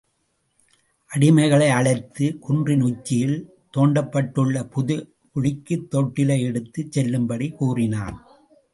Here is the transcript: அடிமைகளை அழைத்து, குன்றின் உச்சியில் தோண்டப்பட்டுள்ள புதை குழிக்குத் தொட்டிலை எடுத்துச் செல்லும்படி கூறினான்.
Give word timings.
அடிமைகளை 1.11 1.67
அழைத்து, 1.69 2.37
குன்றின் 2.47 2.81
உச்சியில் 2.81 3.37
தோண்டப்பட்டுள்ள 3.77 4.63
புதை 4.63 4.97
குழிக்குத் 5.35 5.87
தொட்டிலை 5.95 6.41
எடுத்துச் 6.41 6.91
செல்லும்படி 6.91 7.49
கூறினான். 7.51 8.17